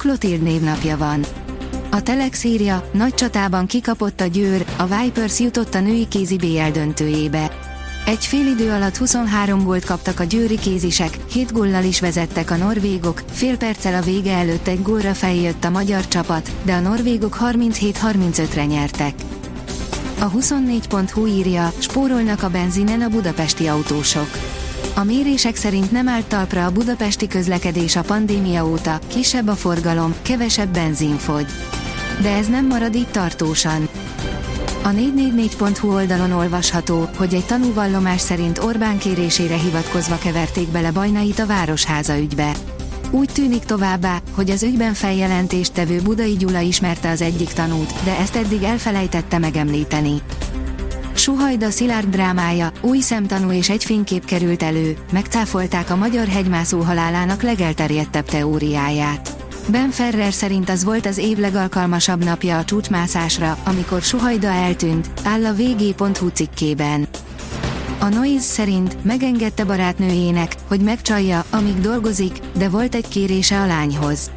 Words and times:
Klotild 0.00 0.42
névnapja 0.42 0.96
van. 0.96 1.24
A 1.90 2.02
Telex 2.02 2.44
írja, 2.44 2.90
nagy 2.92 3.14
csatában 3.14 3.66
kikapott 3.66 4.20
a 4.20 4.26
Győr, 4.26 4.64
a 4.76 4.86
Vipers 4.86 5.40
jutott 5.40 5.74
a 5.74 5.80
női 5.80 6.08
kézi 6.08 6.36
BL 6.36 6.70
döntőjébe. 6.72 7.50
Egy 8.06 8.26
fél 8.26 8.46
idő 8.46 8.70
alatt 8.70 8.96
23 8.96 9.64
gólt 9.64 9.84
kaptak 9.84 10.20
a 10.20 10.24
győri 10.24 10.58
kézisek, 10.58 11.18
7 11.32 11.52
góllal 11.52 11.84
is 11.84 12.00
vezettek 12.00 12.50
a 12.50 12.56
norvégok, 12.56 13.22
fél 13.30 13.56
perccel 13.56 13.94
a 13.94 14.04
vége 14.04 14.32
előtt 14.32 14.68
egy 14.68 14.82
gólra 14.82 15.14
feljött 15.14 15.64
a 15.64 15.70
magyar 15.70 16.08
csapat, 16.08 16.50
de 16.62 16.72
a 16.72 16.80
norvégok 16.80 17.36
37-35-re 17.40 18.64
nyertek. 18.64 19.14
A 20.18 20.30
24.hu 20.30 21.26
írja, 21.26 21.72
spórolnak 21.78 22.42
a 22.42 22.50
benzinen 22.50 23.00
a 23.00 23.08
budapesti 23.08 23.66
autósok. 23.66 24.49
A 24.94 25.04
mérések 25.04 25.56
szerint 25.56 25.92
nem 25.92 26.08
állt 26.08 26.26
talpra 26.26 26.64
a 26.64 26.70
budapesti 26.70 27.26
közlekedés 27.26 27.96
a 27.96 28.02
pandémia 28.02 28.66
óta, 28.66 28.98
kisebb 29.06 29.48
a 29.48 29.54
forgalom, 29.54 30.14
kevesebb 30.22 30.72
benzin 30.72 31.16
fogy. 31.16 31.46
De 32.22 32.30
ez 32.36 32.48
nem 32.48 32.66
marad 32.66 32.94
így 32.94 33.10
tartósan. 33.10 33.88
A 34.82 34.88
444.hu 34.88 35.92
oldalon 35.92 36.32
olvasható, 36.32 37.08
hogy 37.16 37.34
egy 37.34 37.46
tanúvallomás 37.46 38.20
szerint 38.20 38.58
Orbán 38.58 38.98
kérésére 38.98 39.56
hivatkozva 39.56 40.18
keverték 40.18 40.68
bele 40.68 40.90
bajnait 40.90 41.38
a 41.38 41.46
Városháza 41.46 42.18
ügybe. 42.18 42.52
Úgy 43.10 43.30
tűnik 43.32 43.64
továbbá, 43.64 44.18
hogy 44.34 44.50
az 44.50 44.62
ügyben 44.62 44.94
feljelentést 44.94 45.72
tevő 45.72 46.00
Budai 46.00 46.36
Gyula 46.36 46.60
ismerte 46.60 47.10
az 47.10 47.20
egyik 47.20 47.52
tanút, 47.52 48.04
de 48.04 48.18
ezt 48.18 48.36
eddig 48.36 48.62
elfelejtette 48.62 49.38
megemlíteni. 49.38 50.22
Suhajda 51.20 51.70
Szilárd 51.70 52.08
drámája, 52.08 52.72
új 52.80 53.00
szemtanú 53.00 53.52
és 53.52 53.70
egy 53.70 53.84
fénykép 53.84 54.24
került 54.24 54.62
elő, 54.62 54.96
megcáfolták 55.12 55.90
a 55.90 55.96
magyar 55.96 56.26
hegymászó 56.26 56.80
halálának 56.80 57.42
legelterjedtebb 57.42 58.24
teóriáját. 58.24 59.36
Ben 59.68 59.90
Ferrer 59.90 60.32
szerint 60.32 60.70
az 60.70 60.84
volt 60.84 61.06
az 61.06 61.18
év 61.18 61.38
legalkalmasabb 61.38 62.24
napja 62.24 62.58
a 62.58 62.64
csúcsmászásra, 62.64 63.58
amikor 63.64 64.02
Suhajda 64.02 64.48
eltűnt, 64.48 65.10
áll 65.24 65.44
a 65.44 65.54
vg.hu 65.54 66.28
cikkében. 66.28 67.08
A 67.98 68.08
Noise 68.08 68.44
szerint 68.44 69.04
megengedte 69.04 69.64
barátnőjének, 69.64 70.54
hogy 70.68 70.80
megcsalja, 70.80 71.44
amíg 71.50 71.80
dolgozik, 71.80 72.38
de 72.56 72.68
volt 72.68 72.94
egy 72.94 73.08
kérése 73.08 73.60
a 73.60 73.66
lányhoz. 73.66 74.30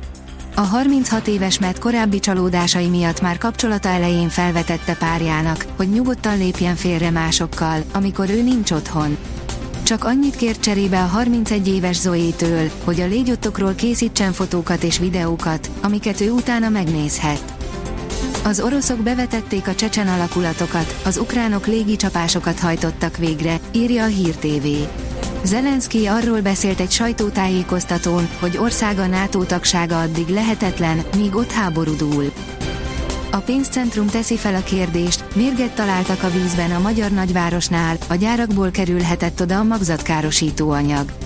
A 0.55 0.61
36 0.61 1.27
éves 1.27 1.59
mert 1.59 1.79
korábbi 1.79 2.19
csalódásai 2.19 2.87
miatt 2.87 3.21
már 3.21 3.37
kapcsolata 3.37 3.89
elején 3.89 4.29
felvetette 4.29 4.95
párjának, 4.95 5.65
hogy 5.77 5.89
nyugodtan 5.89 6.37
lépjen 6.37 6.75
félre 6.75 7.09
másokkal, 7.09 7.83
amikor 7.93 8.29
ő 8.29 8.41
nincs 8.41 8.71
otthon. 8.71 9.17
Csak 9.83 10.03
annyit 10.03 10.35
kért 10.35 10.61
cserébe 10.61 11.01
a 11.01 11.05
31 11.05 11.67
éves 11.67 11.95
Zoétől, 11.95 12.69
hogy 12.83 13.01
a 13.01 13.07
légyottokról 13.07 13.73
készítsen 13.75 14.31
fotókat 14.31 14.83
és 14.83 14.99
videókat, 14.99 15.69
amiket 15.81 16.21
ő 16.21 16.31
utána 16.31 16.69
megnézhet. 16.69 17.53
Az 18.43 18.59
oroszok 18.59 18.97
bevetették 18.97 19.67
a 19.67 19.75
csecsen 19.75 20.07
alakulatokat, 20.07 20.95
az 21.05 21.17
ukránok 21.17 21.67
légicsapásokat 21.67 22.59
hajtottak 22.59 23.17
végre, 23.17 23.59
írja 23.71 24.03
a 24.03 24.07
Hír 24.07 24.35
TV. 24.35 24.67
Zelenszky 25.43 26.05
arról 26.05 26.41
beszélt 26.41 26.79
egy 26.79 26.91
sajtótájékoztatón, 26.91 28.29
hogy 28.39 28.57
országa 28.57 29.07
NATO 29.07 29.43
tagsága 29.43 30.01
addig 30.01 30.27
lehetetlen, 30.27 31.03
míg 31.17 31.35
ott 31.35 31.51
háború 31.51 31.95
dúl. 31.95 32.31
A 33.31 33.37
pénzcentrum 33.37 34.07
teszi 34.07 34.37
fel 34.37 34.55
a 34.55 34.63
kérdést, 34.63 35.35
mérget 35.35 35.75
találtak 35.75 36.23
a 36.23 36.29
vízben 36.29 36.71
a 36.71 36.79
magyar 36.79 37.11
nagyvárosnál, 37.11 37.97
a 38.09 38.15
gyárakból 38.15 38.71
kerülhetett 38.71 39.41
oda 39.41 39.59
a 39.59 39.63
magzatkárosító 39.63 40.69
anyag. 40.69 41.22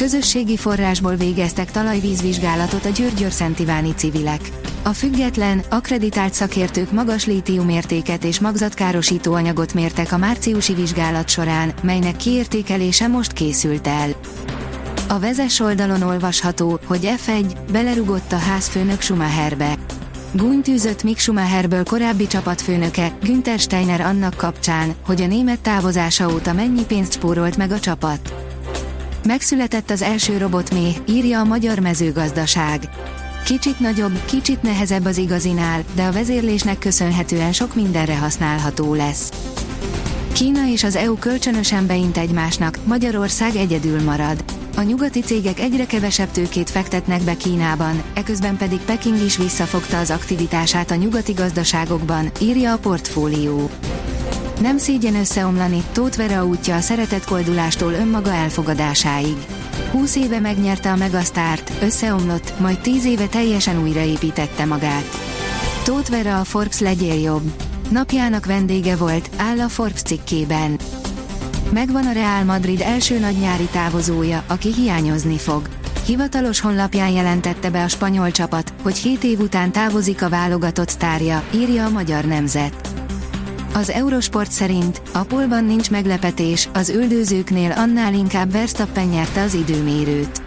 Közösségi 0.00 0.56
forrásból 0.56 1.14
végeztek 1.14 1.70
talajvízvizsgálatot 1.70 2.84
a 2.84 2.88
Györgyör-Szentiváni 2.88 3.92
civilek. 3.96 4.40
A 4.82 4.88
független, 4.88 5.62
akreditált 5.70 6.34
szakértők 6.34 6.92
magas 6.92 7.26
lítiumértéket 7.26 8.24
és 8.24 8.40
magzatkárosító 8.40 9.32
anyagot 9.32 9.74
mértek 9.74 10.12
a 10.12 10.16
márciusi 10.16 10.74
vizsgálat 10.74 11.28
során, 11.28 11.72
melynek 11.82 12.16
kiértékelése 12.16 13.06
most 13.06 13.32
készült 13.32 13.86
el. 13.86 14.10
A 15.08 15.18
vezes 15.18 15.60
oldalon 15.60 16.02
olvasható, 16.02 16.80
hogy 16.84 17.12
F1 17.26 17.56
belerugott 17.72 18.32
a 18.32 18.38
házfőnök 18.38 19.00
Schumacherbe. 19.00 19.74
Gúnytűzött 20.32 21.02
Mick 21.02 21.18
Schumacherből 21.18 21.84
korábbi 21.84 22.26
csapatfőnöke, 22.26 23.12
Günther 23.22 23.58
Steiner 23.58 24.00
annak 24.00 24.34
kapcsán, 24.36 24.94
hogy 25.06 25.22
a 25.22 25.26
német 25.26 25.60
távozása 25.60 26.32
óta 26.32 26.52
mennyi 26.52 26.84
pénzt 26.84 27.12
spórolt 27.12 27.56
meg 27.56 27.70
a 27.70 27.80
csapat. 27.80 28.49
Megszületett 29.26 29.90
az 29.90 30.02
első 30.02 30.36
robotmé, 30.36 30.92
írja 31.08 31.40
a 31.40 31.44
Magyar 31.44 31.78
Mezőgazdaság. 31.78 32.88
Kicsit 33.44 33.80
nagyobb, 33.80 34.24
kicsit 34.24 34.62
nehezebb 34.62 35.04
az 35.04 35.16
igazinál, 35.16 35.82
de 35.94 36.04
a 36.04 36.12
vezérlésnek 36.12 36.78
köszönhetően 36.78 37.52
sok 37.52 37.74
mindenre 37.74 38.16
használható 38.18 38.94
lesz. 38.94 39.30
Kína 40.32 40.66
és 40.66 40.84
az 40.84 40.96
EU 40.96 41.18
kölcsönösen 41.18 41.86
beint 41.86 42.16
egymásnak, 42.16 42.78
Magyarország 42.84 43.56
egyedül 43.56 44.02
marad. 44.02 44.44
A 44.76 44.82
nyugati 44.82 45.20
cégek 45.20 45.60
egyre 45.60 45.86
kevesebb 45.86 46.30
tőkét 46.30 46.70
fektetnek 46.70 47.22
be 47.22 47.36
Kínában, 47.36 48.02
eközben 48.14 48.56
pedig 48.56 48.80
Peking 48.80 49.24
is 49.24 49.36
visszafogta 49.36 49.98
az 49.98 50.10
aktivitását 50.10 50.90
a 50.90 50.94
nyugati 50.94 51.32
gazdaságokban, 51.32 52.30
írja 52.40 52.72
a 52.72 52.78
portfólió. 52.78 53.70
Nem 54.60 54.78
szégyen 54.78 55.14
összeomlani, 55.14 55.82
Tóth 55.92 56.16
Vera 56.16 56.44
útja 56.44 56.74
a 56.74 56.80
szeretett 56.80 57.24
koldulástól 57.24 57.92
önmaga 57.92 58.32
elfogadásáig. 58.32 59.36
20 59.90 60.16
éve 60.16 60.40
megnyerte 60.40 60.90
a 60.90 60.96
Megasztárt, 60.96 61.72
összeomlott, 61.82 62.58
majd 62.58 62.80
10 62.80 63.04
éve 63.04 63.26
teljesen 63.26 63.82
újraépítette 63.82 64.64
magát. 64.64 65.04
Tóth 65.84 66.10
Vera 66.10 66.40
a 66.40 66.44
Forbes 66.44 66.78
legyél 66.78 67.20
jobb. 67.20 67.52
Napjának 67.90 68.46
vendége 68.46 68.96
volt, 68.96 69.30
áll 69.36 69.60
a 69.60 69.68
Forbes 69.68 70.02
cikkében. 70.02 70.78
Megvan 71.72 72.06
a 72.06 72.12
Real 72.12 72.44
Madrid 72.44 72.80
első 72.80 73.18
nagy 73.18 73.38
nyári 73.38 73.68
távozója, 73.72 74.44
aki 74.46 74.72
hiányozni 74.72 75.38
fog. 75.38 75.68
Hivatalos 76.06 76.60
honlapján 76.60 77.10
jelentette 77.10 77.70
be 77.70 77.82
a 77.82 77.88
spanyol 77.88 78.30
csapat, 78.30 78.72
hogy 78.82 78.96
7 78.96 79.24
év 79.24 79.40
után 79.40 79.72
távozik 79.72 80.22
a 80.22 80.28
válogatott 80.28 80.88
sztárja, 80.88 81.42
írja 81.54 81.84
a 81.84 81.90
magyar 81.90 82.24
nemzet. 82.24 82.89
Az 83.74 83.90
Eurosport 83.90 84.50
szerint 84.50 85.02
a 85.12 85.22
polban 85.22 85.64
nincs 85.64 85.90
meglepetés, 85.90 86.68
az 86.72 86.88
üldözőknél 86.88 87.72
annál 87.72 88.14
inkább 88.14 88.52
Verstappen 88.52 89.06
nyerte 89.06 89.42
az 89.42 89.54
időmérőt. 89.54 90.42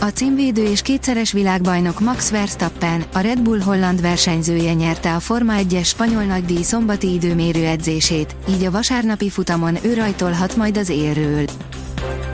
A 0.00 0.04
címvédő 0.04 0.64
és 0.64 0.82
kétszeres 0.82 1.32
világbajnok 1.32 2.00
Max 2.00 2.30
Verstappen, 2.30 3.04
a 3.12 3.18
Red 3.18 3.40
Bull 3.40 3.60
holland 3.60 4.00
versenyzője 4.00 4.72
nyerte 4.72 5.14
a 5.14 5.20
Forma 5.20 5.52
1-es 5.56 5.86
spanyol 5.86 6.22
nagydíj 6.22 6.62
szombati 6.62 7.12
időmérő 7.12 7.64
edzését, 7.64 8.36
így 8.48 8.64
a 8.64 8.70
vasárnapi 8.70 9.30
futamon 9.30 9.78
ő 9.82 9.94
rajtolhat 9.94 10.56
majd 10.56 10.76
az 10.76 10.88
élről. 10.88 11.44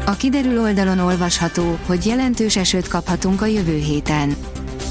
A 0.06 0.12
kiderül 0.12 0.60
oldalon 0.60 0.98
olvasható, 0.98 1.78
hogy 1.86 2.06
jelentős 2.06 2.56
esőt 2.56 2.88
kaphatunk 2.88 3.42
a 3.42 3.46
jövő 3.46 3.76
héten. 3.76 4.36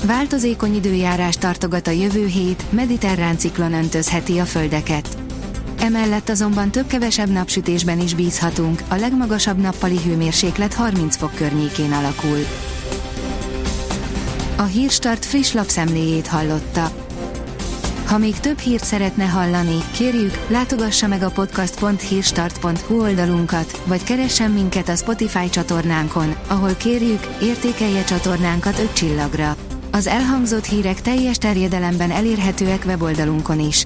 Változékony 0.06 0.76
időjárás 0.76 1.36
tartogat 1.36 1.88
a 1.88 1.92
jövő 1.92 2.26
hét, 2.26 2.72
mediterrán 2.72 3.38
ciklon 3.38 3.74
öntözheti 3.74 4.40
a 4.40 4.46
földeket. 4.46 5.18
Emellett 5.82 6.30
azonban 6.30 6.72
több-kevesebb 6.72 7.30
napsütésben 7.30 8.00
is 8.00 8.14
bízhatunk, 8.14 8.84
a 8.88 8.96
legmagasabb 8.96 9.58
nappali 9.58 10.00
hőmérséklet 10.06 10.74
30 10.74 11.16
fok 11.16 11.36
környékén 11.36 11.92
alakul. 11.92 12.46
A 14.58 14.64
Hírstart 14.64 15.26
friss 15.26 15.52
lapszemléjét 15.52 16.28
hallotta. 16.28 16.92
Ha 18.06 18.18
még 18.18 18.40
több 18.40 18.58
hírt 18.58 18.84
szeretne 18.84 19.24
hallani, 19.26 19.78
kérjük, 19.92 20.38
látogassa 20.48 21.08
meg 21.08 21.24
a 21.24 21.30
podcast.hírstart.hu 21.30 23.02
oldalunkat, 23.02 23.82
vagy 23.86 24.04
keressen 24.04 24.52
minket 24.52 24.90
a 24.90 24.96
Spotify 24.96 25.50
csatornánkon, 25.50 26.36
ahol 26.48 26.76
kérjük, 26.76 27.28
értékelje 27.42 28.04
csatornánkat 28.04 28.80
5 28.80 28.94
csillagra. 28.94 29.56
Az 29.92 30.08
elhangzott 30.08 30.66
hírek 30.66 31.02
teljes 31.02 31.38
terjedelemben 31.38 32.12
elérhetőek 32.12 32.84
weboldalunkon 32.86 33.60
is. 33.60 33.86